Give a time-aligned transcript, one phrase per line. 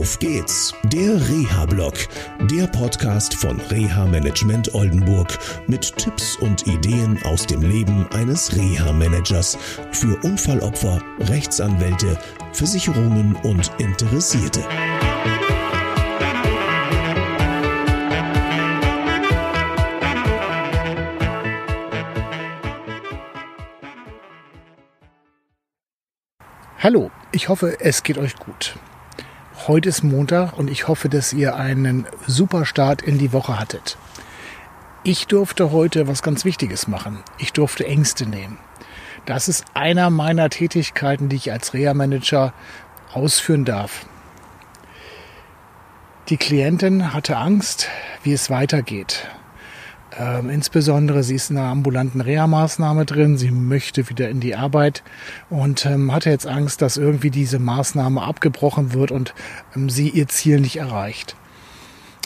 [0.00, 1.92] Auf geht's, der Reha-Blog,
[2.50, 9.58] der Podcast von Reha Management Oldenburg mit Tipps und Ideen aus dem Leben eines Reha-Managers
[9.92, 12.18] für Unfallopfer, Rechtsanwälte,
[12.54, 14.64] Versicherungen und Interessierte.
[26.78, 28.76] Hallo, ich hoffe, es geht euch gut.
[29.66, 33.98] Heute ist Montag und ich hoffe, dass ihr einen super Start in die Woche hattet.
[35.04, 37.22] Ich durfte heute was ganz Wichtiges machen.
[37.36, 38.58] Ich durfte Ängste nehmen.
[39.26, 42.54] Das ist einer meiner Tätigkeiten, die ich als Reha-Manager
[43.12, 44.06] ausführen darf.
[46.30, 47.88] Die Klientin hatte Angst,
[48.22, 49.28] wie es weitergeht.
[50.18, 55.04] Ähm, insbesondere sie ist in einer ambulanten Reha-Maßnahme drin, sie möchte wieder in die Arbeit
[55.50, 59.34] und ähm, hatte jetzt Angst, dass irgendwie diese Maßnahme abgebrochen wird und
[59.76, 61.36] ähm, sie ihr Ziel nicht erreicht.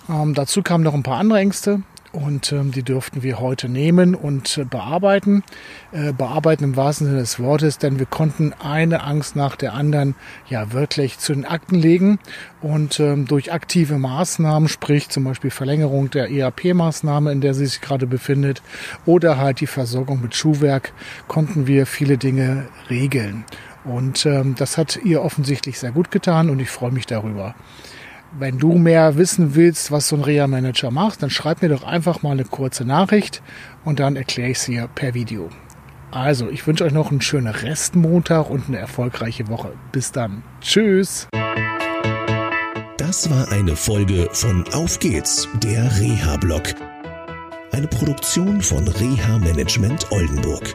[0.09, 1.83] Ähm, dazu kamen noch ein paar andere Ängste
[2.15, 5.43] und ähm, die dürften wir heute nehmen und äh, bearbeiten.
[5.93, 10.15] Äh, bearbeiten im wahrsten Sinne des Wortes, denn wir konnten eine Angst nach der anderen
[10.49, 12.19] ja wirklich zu den Akten legen
[12.61, 17.81] und ähm, durch aktive Maßnahmen, sprich zum Beispiel Verlängerung der EAP-Maßnahme, in der sie sich
[17.81, 18.63] gerade befindet,
[19.07, 20.93] oder halt die Versorgung mit Schuhwerk,
[21.27, 23.45] konnten wir viele Dinge regeln.
[23.85, 27.55] Und ähm, das hat ihr offensichtlich sehr gut getan und ich freue mich darüber.
[28.37, 32.23] Wenn du mehr wissen willst, was so ein Reha-Manager macht, dann schreib mir doch einfach
[32.23, 33.43] mal eine kurze Nachricht
[33.85, 35.51] und dann erkläre ich es dir per Video.
[36.11, 39.73] Also, ich wünsche euch noch einen schönen Restmontag und eine erfolgreiche Woche.
[39.93, 40.43] Bis dann.
[40.61, 41.29] Tschüss.
[42.97, 46.63] Das war eine Folge von Auf geht's, der Reha-Blog.
[47.71, 50.75] Eine Produktion von Reha Management Oldenburg.